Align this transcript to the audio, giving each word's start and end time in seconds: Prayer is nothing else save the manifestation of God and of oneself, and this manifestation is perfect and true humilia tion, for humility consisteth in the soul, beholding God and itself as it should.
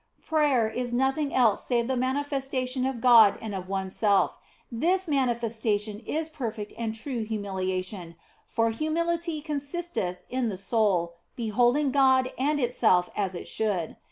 Prayer 0.25 0.67
is 0.67 0.91
nothing 0.91 1.31
else 1.31 1.63
save 1.67 1.85
the 1.85 1.95
manifestation 1.95 2.87
of 2.87 3.01
God 3.01 3.37
and 3.39 3.53
of 3.53 3.69
oneself, 3.69 4.35
and 4.71 4.81
this 4.81 5.07
manifestation 5.07 5.99
is 5.99 6.27
perfect 6.27 6.73
and 6.75 6.95
true 6.95 7.23
humilia 7.23 7.85
tion, 7.85 8.15
for 8.47 8.71
humility 8.71 9.41
consisteth 9.41 10.23
in 10.27 10.49
the 10.49 10.57
soul, 10.57 11.13
beholding 11.35 11.91
God 11.91 12.33
and 12.39 12.59
itself 12.59 13.11
as 13.15 13.35
it 13.35 13.47
should. 13.47 13.95